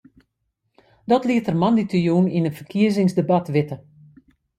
[1.09, 3.77] Dat liet er moandeitejûn yn in ferkiezingsdebat witte.